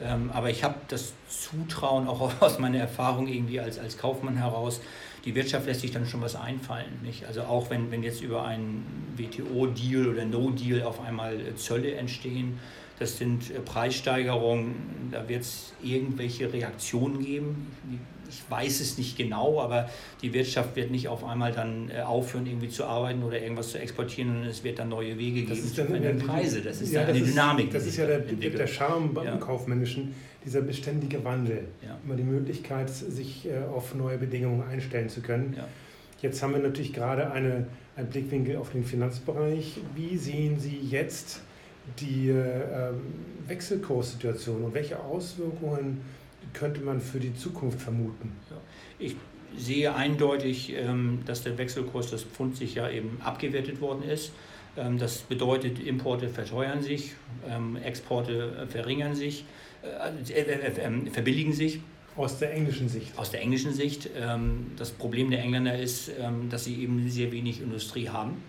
Ähm, 0.00 0.30
aber 0.32 0.50
ich 0.50 0.64
habe 0.64 0.76
das 0.88 1.12
Zutrauen 1.28 2.08
auch 2.08 2.32
aus 2.40 2.58
meiner 2.58 2.78
Erfahrung 2.78 3.28
irgendwie 3.28 3.60
als, 3.60 3.78
als 3.78 3.98
Kaufmann 3.98 4.36
heraus, 4.36 4.80
die 5.24 5.34
Wirtschaft 5.34 5.66
lässt 5.66 5.80
sich 5.80 5.92
dann 5.92 6.06
schon 6.06 6.20
was 6.20 6.34
einfallen. 6.34 7.00
Nicht? 7.02 7.26
Also 7.26 7.42
auch 7.42 7.70
wenn, 7.70 7.90
wenn 7.90 8.02
jetzt 8.02 8.22
über 8.22 8.44
einen 8.44 9.14
WTO-Deal 9.16 10.08
oder 10.08 10.24
No-Deal 10.24 10.82
auf 10.82 11.00
einmal 11.00 11.38
Zölle 11.56 11.94
entstehen, 11.94 12.58
Das 12.98 13.18
sind 13.18 13.50
äh, 13.50 13.60
Preissteigerungen, 13.60 14.74
da 15.10 15.28
wird 15.28 15.42
es 15.42 15.72
irgendwelche 15.82 16.52
Reaktionen 16.52 17.24
geben. 17.24 17.66
Ich 18.28 18.42
weiß 18.48 18.80
es 18.80 18.96
nicht 18.96 19.18
genau, 19.18 19.60
aber 19.60 19.90
die 20.22 20.32
Wirtschaft 20.32 20.74
wird 20.74 20.90
nicht 20.90 21.08
auf 21.08 21.22
einmal 21.24 21.52
dann 21.52 21.90
äh, 21.90 22.00
aufhören, 22.00 22.46
irgendwie 22.46 22.68
zu 22.68 22.84
arbeiten 22.84 23.22
oder 23.22 23.40
irgendwas 23.40 23.70
zu 23.70 23.78
exportieren 23.78 24.40
und 24.40 24.46
es 24.46 24.64
wird 24.64 24.78
dann 24.78 24.88
neue 24.88 25.18
Wege 25.18 25.42
geben 25.42 25.74
zu 25.74 25.84
den 25.84 26.18
Preise. 26.18 26.62
Das 26.62 26.80
ist 26.80 26.92
ja, 26.92 27.02
eine 27.02 27.18
das 27.18 27.28
Dynamik. 27.28 27.66
Ist, 27.66 27.74
das 27.74 27.86
ist 27.86 27.96
ja 27.96 28.06
der, 28.06 28.20
der 28.20 28.66
Charme 28.66 29.12
beim 29.12 29.26
ja. 29.26 29.36
Kaufmännischen, 29.36 30.14
dieser 30.44 30.62
beständige 30.62 31.22
Wandel. 31.24 31.64
Ja. 31.82 31.98
Immer 32.04 32.16
die 32.16 32.22
Möglichkeit, 32.22 32.88
sich 32.88 33.46
äh, 33.46 33.58
auf 33.74 33.94
neue 33.94 34.16
Bedingungen 34.16 34.62
einstellen 34.62 35.08
zu 35.08 35.20
können. 35.20 35.54
Ja. 35.56 35.68
Jetzt 36.22 36.40
haben 36.42 36.54
wir 36.54 36.60
natürlich 36.60 36.92
gerade 36.92 37.32
eine, 37.32 37.66
einen 37.96 38.08
Blickwinkel 38.08 38.56
auf 38.56 38.70
den 38.70 38.84
Finanzbereich. 38.84 39.78
Wie 39.96 40.16
sehen 40.16 40.58
Sie 40.60 40.78
jetzt 40.78 41.42
die 41.98 42.30
äh, 42.30 42.92
Wechselkurssituation 43.46 44.62
und 44.62 44.74
welche 44.74 44.98
Auswirkungen 45.00 46.00
könnte 46.52 46.80
man 46.80 47.00
für 47.00 47.20
die 47.20 47.34
Zukunft 47.34 47.80
vermuten? 47.80 48.32
Ja. 48.50 48.56
Ich 48.98 49.16
sehe 49.56 49.94
eindeutig, 49.94 50.72
ähm, 50.74 51.20
dass 51.26 51.42
der 51.42 51.58
Wechselkurs 51.58 52.10
des 52.10 52.24
Pfund 52.24 52.56
sich 52.56 52.74
ja 52.74 52.88
eben 52.88 53.20
abgewertet 53.22 53.80
worden 53.80 54.02
ist. 54.02 54.32
Ähm, 54.76 54.98
das 54.98 55.18
bedeutet, 55.18 55.78
Importe 55.78 56.28
verteuern 56.28 56.82
sich, 56.82 57.12
ähm, 57.48 57.76
Exporte 57.76 58.66
verringern 58.70 59.14
sich, 59.14 59.44
äh, 59.82 60.32
äh, 60.32 60.42
äh, 60.42 61.10
verbilligen 61.10 61.52
sich. 61.52 61.80
Aus 62.14 62.38
der 62.38 62.52
englischen 62.52 62.88
Sicht. 62.88 63.16
Aus 63.18 63.30
der 63.30 63.40
englischen 63.40 63.72
Sicht. 63.72 64.10
Das 64.76 64.90
Problem 64.90 65.30
der 65.30 65.40
Engländer 65.40 65.78
ist, 65.78 66.10
dass 66.50 66.64
sie 66.64 66.82
eben 66.82 67.08
sehr 67.08 67.32
wenig 67.32 67.62
Industrie 67.62 68.10
haben. 68.10 68.42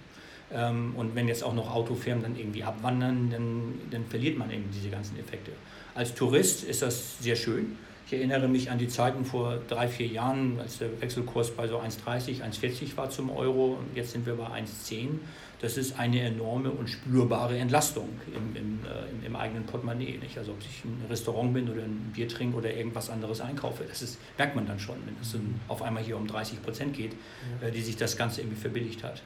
Und 0.53 1.15
wenn 1.15 1.27
jetzt 1.27 1.43
auch 1.43 1.53
noch 1.53 1.73
Autofirmen 1.73 2.21
dann 2.21 2.35
irgendwie 2.35 2.63
abwandern, 2.63 3.29
dann, 3.31 3.73
dann 3.89 4.05
verliert 4.05 4.37
man 4.37 4.51
eben 4.51 4.69
diese 4.71 4.89
ganzen 4.89 5.17
Effekte. 5.17 5.51
Als 5.95 6.13
Tourist 6.13 6.63
ist 6.63 6.81
das 6.81 7.19
sehr 7.19 7.35
schön. 7.35 7.77
Ich 8.05 8.13
erinnere 8.13 8.47
mich 8.47 8.69
an 8.69 8.77
die 8.77 8.87
Zeiten 8.87 9.25
vor 9.25 9.59
drei, 9.67 9.87
vier 9.87 10.07
Jahren, 10.07 10.59
als 10.59 10.77
der 10.77 11.01
Wechselkurs 11.01 11.51
bei 11.51 11.67
so 11.67 11.79
1,30, 11.79 12.43
1,40 12.43 12.97
war 12.97 13.09
zum 13.09 13.31
Euro. 13.31 13.79
Jetzt 13.95 14.11
sind 14.11 14.25
wir 14.25 14.35
bei 14.35 14.45
1,10. 14.45 15.19
Das 15.61 15.77
ist 15.77 15.97
eine 15.97 16.19
enorme 16.19 16.69
und 16.69 16.89
spürbare 16.89 17.57
Entlastung 17.57 18.09
im, 18.27 18.55
im, 18.55 18.79
äh, 18.83 19.25
im, 19.25 19.35
eigenen 19.37 19.65
Portemonnaie. 19.65 20.17
Nicht? 20.17 20.37
Also 20.37 20.51
ob 20.51 20.59
ich 20.59 20.83
ein 20.83 21.05
Restaurant 21.09 21.53
bin 21.53 21.69
oder 21.69 21.83
ein 21.83 22.11
Bier 22.13 22.27
trinke 22.27 22.57
oder 22.57 22.73
irgendwas 22.73 23.09
anderes 23.09 23.39
einkaufe, 23.39 23.85
das 23.87 24.01
ist, 24.01 24.19
merkt 24.37 24.55
man 24.57 24.67
dann 24.67 24.79
schon, 24.79 24.97
wenn 25.05 25.15
es 25.21 25.35
auf 25.69 25.81
einmal 25.81 26.03
hier 26.03 26.17
um 26.17 26.27
30 26.27 26.61
Prozent 26.61 26.97
geht, 26.97 27.13
äh, 27.61 27.71
die 27.71 27.81
sich 27.81 27.95
das 27.95 28.17
Ganze 28.17 28.41
irgendwie 28.41 28.59
verbilligt 28.59 29.03
hat. 29.03 29.23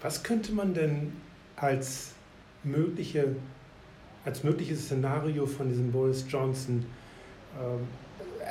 Was 0.00 0.22
könnte 0.22 0.52
man 0.52 0.74
denn 0.74 1.12
als, 1.56 2.12
mögliche, 2.62 3.36
als 4.24 4.44
mögliches 4.44 4.84
Szenario 4.84 5.46
von 5.46 5.68
diesem 5.68 5.90
Boris 5.90 6.24
Johnson 6.28 6.84
ähm, 7.58 7.86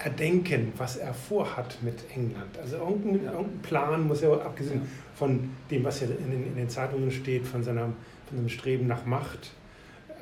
erdenken, 0.04 0.74
was 0.77 0.98
er 0.98 1.13
vorhat 1.13 1.82
mit 1.82 2.04
England. 2.13 2.58
Also 2.60 2.77
irgendein, 2.77 3.25
ja. 3.25 3.32
irgendein 3.32 3.62
Plan 3.62 4.08
muss 4.08 4.22
er, 4.22 4.34
abgesehen 4.46 4.82
ja. 4.82 4.88
von 5.16 5.50
dem, 5.72 5.84
was 5.84 6.01
ja 6.01 6.08
in 6.08 6.32
den, 6.32 6.48
in 6.48 6.56
den 6.56 6.70
Zeitungen 6.70 7.12
steht, 7.12 7.48
von 7.48 7.63
seinem, 7.63 7.94
von 8.27 8.38
seinem 8.38 8.50
Streben 8.50 8.88
nach 8.88 9.06
Macht, 9.06 9.39
äh, 9.39 9.67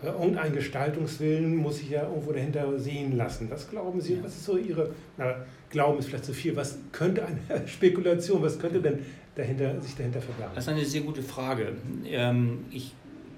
irgendein 0.03 0.53
Gestaltungswillen 0.53 1.55
muss 1.55 1.77
sich 1.77 1.89
ja 1.89 2.03
irgendwo 2.03 2.31
dahinter 2.31 2.77
sehen 2.79 3.15
lassen. 3.17 3.49
Was 3.49 3.69
glauben 3.69 4.01
Sie, 4.01 4.15
ja. 4.15 4.23
was 4.23 4.35
ist 4.35 4.45
so 4.45 4.57
Ihre, 4.57 4.91
na, 5.17 5.35
Glauben 5.69 5.99
ist 5.99 6.07
vielleicht 6.07 6.25
zu 6.25 6.33
viel, 6.33 6.55
was 6.55 6.77
könnte 6.91 7.25
eine 7.25 7.67
Spekulation, 7.67 8.41
was 8.41 8.59
könnte 8.59 8.81
denn 8.81 8.99
dahinter, 9.35 9.81
sich 9.81 9.95
dahinter 9.95 10.21
verbergen? 10.21 10.53
Das 10.55 10.65
ist 10.65 10.69
eine 10.69 10.85
sehr 10.85 11.01
gute 11.01 11.23
Frage. 11.23 11.73
Ähm, 12.05 12.65
ich 12.71 12.93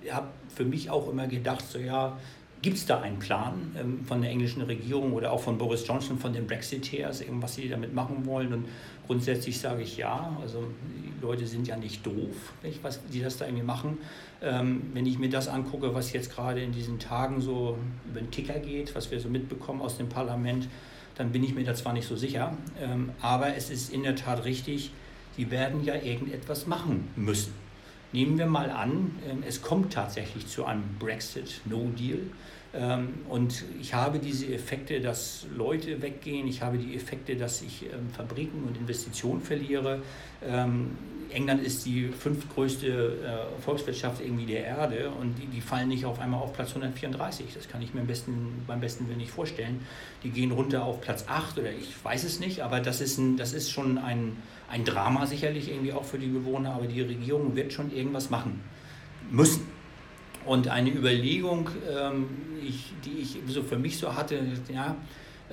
habe 0.10 0.28
für 0.54 0.66
mich 0.66 0.90
auch 0.90 1.10
immer 1.10 1.28
gedacht, 1.28 1.66
so 1.68 1.80
ja, 1.80 2.18
Gibt 2.62 2.78
es 2.78 2.86
da 2.88 3.02
einen 3.02 3.20
Plan 3.20 3.72
ähm, 3.80 4.04
von 4.06 4.22
der 4.22 4.32
englischen 4.32 4.64
Regierung 4.64 5.14
oder 5.14 5.32
auch 5.32 5.40
von 5.40 5.58
Boris 5.58 5.88
Johnson, 5.88 6.18
von 6.18 6.34
den 6.34 6.48
Brexiteers, 6.48 7.24
was 7.30 7.56
sie 7.56 7.70
damit 7.70 7.94
machen 7.94 8.26
wollen? 8.26 8.52
Und 8.52 8.66
grundsätzlich 9.06 9.60
sage 9.60 9.84
ich 9.84 9.98
ja. 9.98 10.36
Also 10.42 10.64
Leute 11.22 11.48
sind 11.48 11.68
ja 11.68 11.76
nicht 11.76 12.06
doof, 12.06 12.54
nicht, 12.64 12.84
was 12.84 13.00
die 13.08 13.22
das 13.22 13.38
da 13.38 13.46
irgendwie 13.46 13.64
machen. 13.64 13.98
Ähm, 14.42 14.84
wenn 14.94 15.06
ich 15.06 15.18
mir 15.18 15.30
das 15.30 15.48
angucke, 15.48 15.94
was 15.94 16.14
jetzt 16.14 16.34
gerade 16.34 16.62
in 16.62 16.72
diesen 16.72 17.00
Tagen 17.00 17.42
so 17.42 17.78
über 18.10 18.20
den 18.20 18.32
Ticker 18.32 18.60
geht, 18.60 18.96
was 18.96 19.12
wir 19.12 19.20
so 19.20 19.30
mitbekommen 19.30 19.82
aus 19.82 19.98
dem 19.98 20.10
Parlament, 20.10 20.68
dann 21.16 21.32
bin 21.32 21.44
ich 21.44 21.56
mir 21.56 21.64
da 21.64 21.74
zwar 21.74 21.94
nicht 21.94 22.08
so 22.08 22.16
sicher, 22.16 22.56
ähm, 22.80 23.10
aber 23.22 23.56
es 23.56 23.70
ist 23.70 23.92
in 23.92 24.04
der 24.04 24.16
Tat 24.16 24.46
richtig, 24.46 24.92
die 25.38 25.50
werden 25.52 25.84
ja 25.84 25.96
irgendetwas 25.96 26.68
machen 26.68 27.08
müssen. 27.16 27.54
Nehmen 28.14 28.38
wir 28.38 28.46
mal 28.46 28.70
an, 28.70 29.16
ähm, 29.28 29.44
es 29.46 29.62
kommt 29.62 29.94
tatsächlich 29.94 30.48
zu 30.48 30.66
einem 30.66 30.84
Brexit, 31.00 31.62
No 31.66 31.90
Deal. 31.98 32.20
Ähm, 32.78 33.10
und 33.28 33.64
ich 33.82 33.94
habe 33.94 34.20
diese 34.20 34.54
Effekte, 34.54 35.02
dass 35.02 35.48
Leute 35.56 36.02
weggehen, 36.02 36.48
ich 36.48 36.62
habe 36.62 36.78
die 36.78 36.96
Effekte, 36.96 37.36
dass 37.36 37.62
ich 37.62 37.84
ähm, 37.84 38.10
Fabriken 38.16 38.64
und 38.64 38.78
Investitionen 38.78 39.42
verliere. 39.42 40.02
England 41.32 41.64
ist 41.64 41.86
die 41.86 42.08
fünftgrößte 42.08 42.88
äh, 42.88 43.62
Volkswirtschaft 43.62 44.22
irgendwie 44.22 44.46
der 44.46 44.66
Erde 44.66 45.10
und 45.10 45.36
die, 45.38 45.48
die, 45.48 45.62
fallen 45.62 45.90
nicht 45.90 46.06
auf 46.06 46.20
einmal 46.20 46.42
auf 46.42 46.54
Platz 46.54 46.70
134. 46.70 47.48
Das 47.54 47.68
kann 47.68 47.82
ich 47.82 47.94
mir 47.94 48.02
besten, 48.02 48.64
beim 48.68 48.80
besten 48.80 49.08
Willen 49.08 49.18
nicht 49.18 49.32
vorstellen. 49.32 49.82
Die 50.24 50.30
gehen 50.30 50.52
runter 50.52 50.84
auf 50.84 51.02
Platz 51.02 51.26
8 51.28 51.60
oder 51.60 51.72
ich 51.72 51.94
weiß 52.04 52.24
es 52.24 52.40
nicht, 52.40 52.62
aber 52.62 52.80
das 52.80 53.02
ist, 53.02 53.18
ein, 53.18 53.38
das 53.38 53.54
ist 53.54 53.72
schon 53.72 53.98
ein, 53.98 54.38
ein 54.70 54.86
Drama 54.86 55.26
sicherlich 55.26 55.70
irgendwie 55.72 55.94
auch 55.94 56.06
für 56.06 56.20
die 56.20 56.28
Bewohner, 56.28 56.74
aber 56.74 56.88
die 56.88 57.02
Regierung 57.02 57.56
wird 57.56 57.74
schon 57.74 57.94
irgendwas 57.94 58.30
machen 58.30 58.62
müssen. 59.30 59.77
Und 60.48 60.70
eine 60.70 60.90
Überlegung, 60.90 61.70
ähm, 61.90 62.28
ich, 62.66 62.94
die 63.06 63.22
ich 63.22 63.38
so 63.48 63.62
für 63.64 63.78
mich 63.78 63.98
so 63.98 64.16
hatte, 64.16 64.40
ja, 64.74 64.96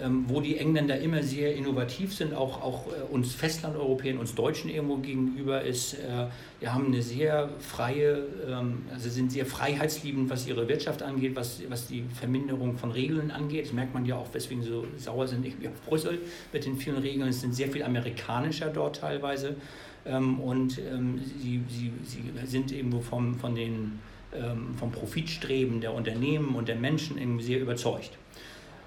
ähm, 0.01 0.25
wo 0.27 0.41
die 0.41 0.57
Engländer 0.57 0.99
immer 0.99 1.23
sehr 1.23 1.55
innovativ 1.55 2.13
sind, 2.13 2.35
auch, 2.35 2.61
auch 2.63 2.89
äh, 2.89 3.13
uns 3.13 3.33
Festlandeuropäern, 3.33 4.19
uns 4.19 4.35
Deutschen 4.35 4.69
irgendwo 4.69 4.97
gegenüber, 4.97 5.63
ist, 5.63 5.95
äh, 5.95 6.27
wir 6.59 6.75
haben 6.75 6.87
eine 6.87 7.01
sehr 7.01 7.49
freie, 7.61 8.25
ähm, 8.49 8.83
also 8.93 9.09
sind 9.09 9.31
sehr 9.31 9.47
freiheitsliebend, 9.47 10.29
was 10.31 10.49
ihre 10.49 10.67
Wirtschaft 10.67 11.03
angeht, 11.03 11.37
was, 11.37 11.61
was 11.69 11.87
die 11.87 12.03
Verminderung 12.19 12.77
von 12.77 12.91
Regeln 12.91 13.31
angeht. 13.31 13.67
Das 13.67 13.73
merkt 13.73 13.95
man 13.95 14.05
ja 14.05 14.17
auch, 14.17 14.27
weswegen 14.33 14.65
sie 14.65 14.71
so 14.71 14.85
sauer 14.97 15.29
sind 15.29 15.47
irgendwie 15.47 15.69
auf 15.69 15.81
Brüssel 15.87 16.19
mit 16.53 16.67
den 16.67 16.77
vielen 16.77 16.99
Regeln. 16.99 17.29
Es 17.29 17.41
sind 17.41 17.55
sehr 17.55 17.69
viel 17.69 17.85
amerikanischer 17.85 18.71
dort 18.71 18.97
teilweise. 18.97 19.55
Und 20.05 20.73
sie, 20.73 21.63
sie, 21.69 21.91
sie 22.05 22.47
sind 22.47 22.73
irgendwo 22.73 23.01
vom, 23.01 23.37
von 23.37 23.55
den, 23.55 24.01
vom 24.79 24.91
Profitstreben 24.93 25.81
der 25.81 25.95
Unternehmen 25.95 26.55
und 26.55 26.69
der 26.69 26.77
Menschen 26.77 27.19
irgendwie 27.19 27.45
sehr 27.45 27.61
überzeugt. 27.61 28.11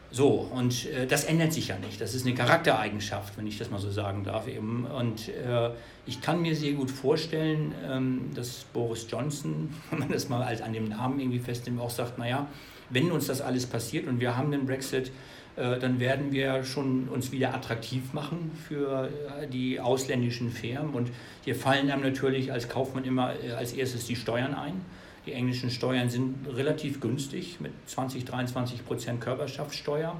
So, 0.10 0.50
und 0.54 0.86
äh, 0.86 1.06
das 1.06 1.26
ändert 1.26 1.52
sich 1.52 1.68
ja 1.68 1.78
nicht. 1.78 2.00
Das 2.00 2.14
ist 2.14 2.26
eine 2.26 2.34
Charaktereigenschaft, 2.34 3.38
wenn 3.38 3.46
ich 3.46 3.58
das 3.58 3.70
mal 3.70 3.80
so 3.80 3.92
sagen 3.92 4.24
darf 4.24 4.48
eben. 4.48 4.86
Und 4.86 5.28
äh, 5.30 5.72
ich 6.06 6.22
kann 6.22 6.42
mir 6.42 6.56
sehr 6.56 6.74
gut 6.74 6.90
vorstellen, 6.90 7.74
ähm, 7.86 8.32
dass 8.34 8.64
Boris 8.72 9.06
Johnson, 9.10 9.70
wenn 9.90 10.00
man 10.00 10.10
das 10.10 10.30
mal 10.30 10.44
als 10.44 10.62
an 10.62 10.74
dem 10.74 10.88
Namen 10.88 11.20
irgendwie 11.20 11.40
festnimmt, 11.40 11.82
auch 11.82 11.90
sagt, 11.90 12.18
naja, 12.18 12.48
wenn 12.90 13.12
uns 13.12 13.28
das 13.28 13.42
alles 13.42 13.66
passiert 13.66 14.08
und 14.08 14.22
wir 14.22 14.38
haben 14.38 14.52
den 14.52 14.66
Brexit, 14.66 15.12
äh, 15.58 15.78
dann 15.78 16.00
werden 16.00 16.32
wir 16.32 16.64
schon 16.64 17.10
uns 17.10 17.34
wieder 17.34 17.54
attraktiv 17.54 18.14
machen 18.14 18.52
für 18.68 19.10
äh, 19.42 19.48
die 19.48 19.82
ausländischen 19.82 20.52
Firmen. 20.52 20.94
Und 20.94 21.10
hier 21.44 21.56
fallen 21.56 21.92
einem 21.92 22.04
natürlich 22.04 22.54
als 22.54 22.70
Kaufmann 22.70 23.04
immer 23.04 23.34
äh, 23.44 23.52
als 23.52 23.74
erstes 23.74 24.06
die 24.06 24.16
Steuern 24.16 24.54
ein. 24.54 24.86
Die 25.28 25.34
englischen 25.34 25.70
Steuern 25.70 26.10
sind 26.10 26.48
relativ 26.48 27.02
günstig 27.02 27.60
mit 27.60 27.74
20, 27.86 28.24
23 28.24 28.86
Prozent 28.86 29.20
Körperschaftssteuer. 29.20 30.16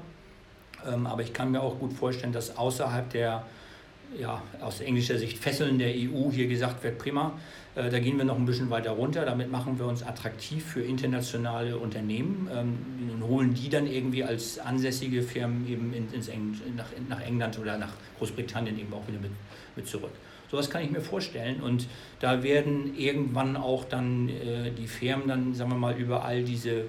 Ähm, 0.86 1.06
aber 1.06 1.22
ich 1.22 1.32
kann 1.32 1.50
mir 1.50 1.62
auch 1.62 1.78
gut 1.78 1.94
vorstellen, 1.94 2.34
dass 2.34 2.58
außerhalb 2.58 3.08
der, 3.08 3.46
ja, 4.18 4.42
aus 4.60 4.80
englischer 4.82 5.16
Sicht 5.16 5.38
Fesseln 5.38 5.78
der 5.78 5.94
EU 5.94 6.30
hier 6.30 6.46
gesagt 6.46 6.84
wird, 6.84 6.98
prima, 6.98 7.32
äh, 7.74 7.88
da 7.88 7.98
gehen 8.00 8.18
wir 8.18 8.26
noch 8.26 8.36
ein 8.36 8.44
bisschen 8.44 8.68
weiter 8.68 8.90
runter. 8.90 9.24
Damit 9.24 9.50
machen 9.50 9.78
wir 9.78 9.86
uns 9.86 10.02
attraktiv 10.02 10.62
für 10.62 10.82
internationale 10.82 11.78
Unternehmen 11.78 12.46
ähm, 12.52 12.76
und 13.10 13.26
holen 13.26 13.54
die 13.54 13.70
dann 13.70 13.86
irgendwie 13.86 14.24
als 14.24 14.58
ansässige 14.58 15.22
Firmen 15.22 15.66
eben 15.66 15.94
ins 16.12 16.28
Eng 16.28 16.54
nach, 16.76 16.88
nach 17.08 17.22
England 17.22 17.58
oder 17.58 17.78
nach 17.78 17.94
Großbritannien 18.18 18.78
eben 18.78 18.92
auch 18.92 19.08
wieder 19.08 19.20
mit, 19.20 19.32
mit 19.74 19.88
zurück. 19.88 20.12
Sowas 20.50 20.70
kann 20.70 20.82
ich 20.82 20.90
mir 20.90 21.00
vorstellen. 21.00 21.60
Und 21.60 21.86
da 22.20 22.42
werden 22.42 22.96
irgendwann 22.96 23.56
auch 23.56 23.84
dann 23.84 24.28
äh, 24.28 24.70
die 24.70 24.86
Firmen 24.86 25.28
dann, 25.28 25.54
sagen 25.54 25.70
wir 25.70 25.76
mal, 25.76 25.96
über 25.96 26.24
all 26.24 26.42
diese 26.42 26.84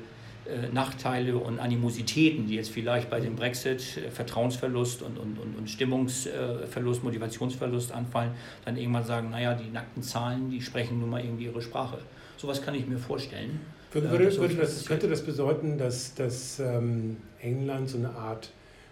äh, 0.50 0.68
Nachteile 0.74 1.38
und 1.38 1.60
Animositäten, 1.60 2.48
die 2.48 2.56
jetzt 2.56 2.72
vielleicht 2.72 3.10
bei 3.10 3.20
dem 3.20 3.36
Brexit, 3.36 3.98
äh, 3.98 4.10
Vertrauensverlust 4.10 5.04
und, 5.04 5.18
und, 5.18 5.38
und, 5.38 5.58
und 5.58 5.70
Stimmungsverlust, 5.70 7.04
Motivationsverlust 7.04 7.92
anfallen, 7.92 8.32
dann 8.66 8.78
irgendwann 8.78 9.04
sagen, 9.04 9.30
naja, 9.30 9.54
die 9.54 9.70
nackten 9.70 10.02
Zahlen, 10.02 10.50
die 10.50 10.62
sprechen 10.62 11.00
nun 11.00 11.10
mal 11.10 11.24
irgendwie 11.24 11.46
ihre 11.46 11.62
Sprache. 11.62 12.00
Sowas 12.38 12.62
kann 12.62 12.74
ich 12.74 12.88
mir 12.88 12.98
vorstellen. 12.98 13.60
Würde, 13.92 14.10
würde, 14.10 14.38
würde 14.38 14.56
das, 14.56 14.86
könnte 14.86 15.08
das 15.08 15.24
bedeuten, 15.24 15.78
dass, 15.78 16.16
dass 16.16 16.60
ähm, 16.60 17.18
England 17.42 17.90
so 17.90 17.98
eine 17.98 18.12
Art 18.12 18.50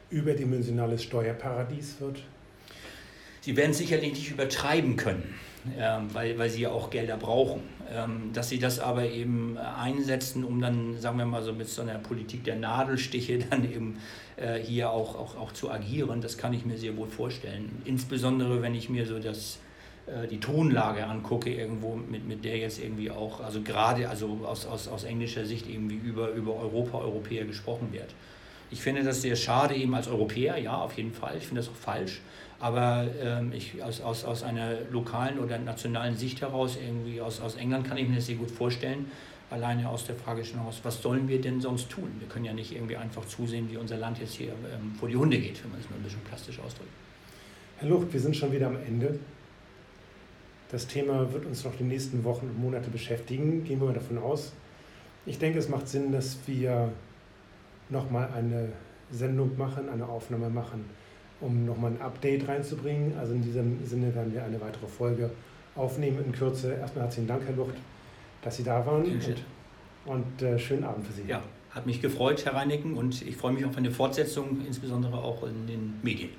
überdimensionales 0.09 1.03
Steuerparadies 1.03 2.01
wird? 2.01 2.23
Sie 3.47 3.55
werden 3.55 3.71
sicherlich 3.71 4.11
nicht 4.11 4.29
übertreiben 4.29 4.97
können. 4.97 5.23
ähm, 5.79 6.13
weil, 6.13 6.37
weil 6.37 6.49
sie 6.49 6.63
ja 6.63 6.69
auch 6.69 6.89
Gelder 6.89 7.15
brauchen. 7.15 7.61
Ähm, 7.89 8.31
dass 8.33 8.49
sie 8.49 8.59
das 8.59 8.77
aber 8.77 9.09
eben 9.09 9.57
einsetzen, 9.57 10.43
um 10.43 10.59
dann, 10.59 10.99
sagen 10.99 11.17
wir 11.17 11.25
mal 11.25 11.41
so 11.41 11.53
mit 11.53 11.69
so 11.69 11.81
einer 11.81 11.97
Politik 11.97 12.43
der 12.43 12.57
Nadelstiche 12.57 13.39
dann 13.49 13.63
eben 13.63 13.99
äh, 14.35 14.59
hier 14.59 14.89
auch, 14.89 15.15
auch, 15.15 15.37
auch 15.37 15.53
zu 15.53 15.71
agieren, 15.71 16.19
das 16.19 16.37
kann 16.37 16.51
ich 16.51 16.65
mir 16.65 16.77
sehr 16.77 16.97
wohl 16.97 17.07
vorstellen. 17.07 17.81
Insbesondere 17.85 18.61
wenn 18.61 18.75
ich 18.75 18.89
mir 18.89 19.05
so 19.05 19.17
das 19.17 19.59
äh, 20.07 20.27
die 20.27 20.41
Tonlage 20.41 21.05
angucke, 21.05 21.49
irgendwo, 21.49 21.95
mit, 21.95 22.27
mit 22.27 22.43
der 22.43 22.57
jetzt 22.57 22.83
irgendwie 22.83 23.11
auch, 23.11 23.39
also 23.39 23.61
gerade 23.61 24.09
also 24.09 24.41
aus, 24.43 24.65
aus, 24.65 24.89
aus 24.89 25.05
englischer 25.05 25.45
Sicht 25.45 25.69
irgendwie 25.69 25.95
über, 25.95 26.31
über 26.31 26.53
Europa, 26.53 26.97
Europäer 26.97 27.45
gesprochen 27.45 27.93
wird. 27.93 28.13
Ich 28.69 28.81
finde 28.81 29.03
das 29.03 29.21
sehr 29.21 29.37
schade, 29.37 29.73
eben 29.75 29.95
als 29.95 30.09
Europäer, 30.09 30.57
ja, 30.57 30.75
auf 30.75 30.97
jeden 30.97 31.13
Fall. 31.13 31.37
Ich 31.37 31.47
finde 31.47 31.61
das 31.61 31.69
auch 31.69 31.75
falsch. 31.75 32.19
Aber 32.59 33.05
ähm, 33.21 33.51
ich, 33.53 33.81
aus, 33.83 34.01
aus, 34.01 34.25
aus 34.25 34.43
einer 34.43 34.77
lokalen 34.91 35.39
oder 35.39 35.59
nationalen 35.59 36.15
Sicht 36.17 36.41
heraus, 36.41 36.77
irgendwie 36.83 37.21
aus, 37.21 37.39
aus 37.39 37.55
England, 37.55 37.87
kann 37.87 37.97
ich 37.97 38.07
mir 38.07 38.15
das 38.15 38.25
sehr 38.25 38.35
gut 38.35 38.49
vorstellen. 38.49 39.11
Alleine 39.49 39.87
aus 39.87 40.05
der 40.05 40.15
Frage 40.15 40.43
schon 40.43 40.59
heraus, 40.59 40.79
was 40.83 41.01
sollen 41.01 41.27
wir 41.27 41.39
denn 41.39 41.61
sonst 41.61 41.89
tun? 41.89 42.09
Wir 42.19 42.27
können 42.27 42.45
ja 42.45 42.53
nicht 42.53 42.73
irgendwie 42.73 42.97
einfach 42.97 43.25
zusehen, 43.25 43.69
wie 43.71 43.77
unser 43.77 43.97
Land 43.97 44.19
jetzt 44.19 44.33
hier 44.33 44.49
ähm, 44.49 44.93
vor 44.99 45.07
die 45.07 45.15
Hunde 45.15 45.37
geht, 45.37 45.63
wenn 45.63 45.71
man 45.71 45.79
es 45.79 45.89
mal 45.89 45.95
ein 45.97 46.03
bisschen 46.03 46.21
plastisch 46.21 46.59
ausdrückt. 46.59 46.89
Herr 47.77 47.89
Lucht, 47.89 48.11
wir 48.11 48.19
sind 48.19 48.35
schon 48.35 48.51
wieder 48.51 48.67
am 48.67 48.77
Ende. 48.77 49.19
Das 50.69 50.87
Thema 50.87 51.31
wird 51.31 51.45
uns 51.45 51.63
noch 51.63 51.75
die 51.75 51.83
nächsten 51.83 52.23
Wochen 52.23 52.47
und 52.47 52.59
Monate 52.59 52.89
beschäftigen, 52.89 53.63
gehen 53.63 53.79
wir 53.79 53.87
mal 53.87 53.93
davon 53.93 54.17
aus. 54.17 54.51
Ich 55.25 55.37
denke, 55.37 55.59
es 55.59 55.69
macht 55.69 55.87
Sinn, 55.87 56.11
dass 56.11 56.37
wir 56.47 56.91
nochmal 57.89 58.29
eine 58.35 58.69
Sendung 59.11 59.57
machen, 59.57 59.87
eine 59.89 60.07
Aufnahme 60.07 60.49
machen, 60.49 60.85
um 61.41 61.65
nochmal 61.65 61.91
ein 61.91 62.01
Update 62.01 62.47
reinzubringen. 62.47 63.17
Also 63.17 63.33
in 63.33 63.43
diesem 63.43 63.85
Sinne 63.85 64.13
werden 64.15 64.33
wir 64.33 64.43
eine 64.43 64.59
weitere 64.59 64.87
Folge 64.87 65.31
aufnehmen 65.75 66.23
in 66.25 66.31
Kürze. 66.31 66.73
Erstmal 66.73 67.05
herzlichen 67.05 67.27
Dank, 67.27 67.43
Herr 67.45 67.55
Lucht, 67.55 67.75
dass 68.41 68.57
Sie 68.57 68.63
da 68.63 68.85
waren 68.85 69.03
und, 69.05 69.43
und 70.05 70.41
äh, 70.41 70.57
schönen 70.57 70.83
Abend 70.83 71.05
für 71.05 71.13
Sie. 71.13 71.23
Ja, 71.27 71.43
hat 71.71 71.85
mich 71.85 72.01
gefreut, 72.01 72.43
Herr 72.45 72.55
Reinicken, 72.55 72.95
und 72.95 73.21
ich 73.21 73.37
freue 73.37 73.53
mich 73.53 73.65
auf 73.65 73.77
eine 73.77 73.91
Fortsetzung, 73.91 74.65
insbesondere 74.65 75.17
auch 75.17 75.43
in 75.43 75.67
den 75.67 75.93
Medien. 76.01 76.29